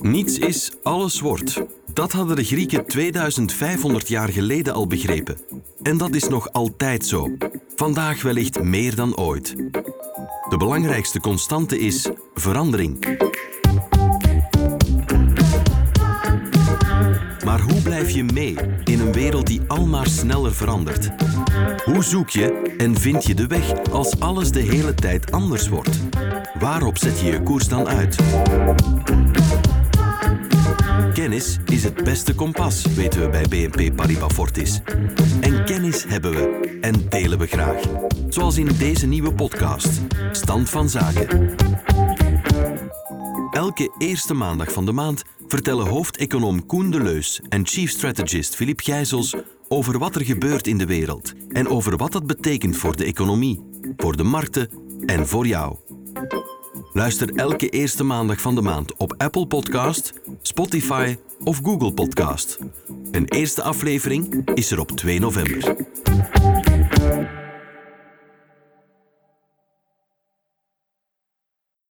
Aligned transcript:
Niets 0.00 0.38
is, 0.38 0.72
alles 0.82 1.20
wordt. 1.20 1.62
Dat 1.92 2.12
hadden 2.12 2.36
de 2.36 2.44
Grieken 2.44 2.86
2500 2.86 4.08
jaar 4.08 4.28
geleden 4.28 4.74
al 4.74 4.86
begrepen. 4.86 5.38
En 5.82 5.96
dat 5.96 6.14
is 6.14 6.28
nog 6.28 6.52
altijd 6.52 7.06
zo. 7.06 7.36
Vandaag 7.76 8.22
wellicht 8.22 8.62
meer 8.62 8.94
dan 8.94 9.16
ooit. 9.16 9.56
De 10.48 10.56
belangrijkste 10.56 11.20
constante 11.20 11.78
is 11.78 12.08
verandering. 12.34 13.18
Maar 17.48 17.60
hoe 17.60 17.82
blijf 17.82 18.10
je 18.10 18.24
mee 18.24 18.56
in 18.84 19.00
een 19.00 19.12
wereld 19.12 19.46
die 19.46 19.60
almaar 19.66 20.06
sneller 20.06 20.54
verandert? 20.54 21.08
Hoe 21.84 22.04
zoek 22.04 22.30
je 22.30 22.74
en 22.78 22.96
vind 22.96 23.24
je 23.24 23.34
de 23.34 23.46
weg 23.46 23.72
als 23.90 24.20
alles 24.20 24.50
de 24.50 24.60
hele 24.60 24.94
tijd 24.94 25.32
anders 25.32 25.68
wordt? 25.68 26.00
Waarop 26.58 26.98
zet 26.98 27.20
je 27.20 27.26
je 27.26 27.42
koers 27.42 27.68
dan 27.68 27.88
uit? 27.88 28.16
Kennis 31.14 31.58
is 31.66 31.84
het 31.84 32.04
beste 32.04 32.34
kompas, 32.34 32.86
weten 32.94 33.20
we 33.20 33.28
bij 33.28 33.44
BNP 33.48 33.96
Paribas 33.96 34.32
Fortis. 34.32 34.80
En 35.40 35.64
kennis 35.64 36.04
hebben 36.08 36.30
we 36.30 36.78
en 36.80 37.08
delen 37.08 37.38
we 37.38 37.46
graag. 37.46 37.80
Zoals 38.28 38.56
in 38.58 38.68
deze 38.78 39.06
nieuwe 39.06 39.32
podcast, 39.32 40.00
Stand 40.32 40.70
van 40.70 40.88
Zaken. 40.88 41.54
Elke 43.50 43.94
eerste 43.98 44.34
maandag 44.34 44.72
van 44.72 44.84
de 44.84 44.92
maand 44.92 45.24
vertellen 45.48 45.86
hoofdeconoom 45.86 46.66
Koen 46.66 46.90
de 46.90 47.02
Leus 47.02 47.40
en 47.48 47.66
chief 47.66 47.90
strategist 47.90 48.54
Filip 48.54 48.80
Gijzels 48.80 49.34
over 49.68 49.98
wat 49.98 50.14
er 50.14 50.24
gebeurt 50.24 50.66
in 50.66 50.78
de 50.78 50.86
wereld 50.86 51.32
en 51.48 51.68
over 51.68 51.96
wat 51.96 52.12
dat 52.12 52.26
betekent 52.26 52.76
voor 52.76 52.96
de 52.96 53.04
economie, 53.04 53.60
voor 53.96 54.16
de 54.16 54.22
markten 54.22 54.70
en 55.06 55.26
voor 55.26 55.46
jou. 55.46 55.76
Luister 56.92 57.34
elke 57.34 57.68
eerste 57.68 58.04
maandag 58.04 58.40
van 58.40 58.54
de 58.54 58.62
maand 58.62 58.96
op 58.96 59.14
Apple 59.16 59.46
Podcast, 59.46 60.12
Spotify 60.42 61.16
of 61.44 61.60
Google 61.62 61.92
Podcast. 61.92 62.58
Een 63.10 63.28
eerste 63.28 63.62
aflevering 63.62 64.50
is 64.54 64.70
er 64.70 64.80
op 64.80 64.90
2 64.90 65.20
november. 65.20 65.76